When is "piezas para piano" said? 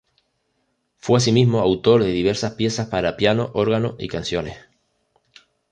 2.55-3.51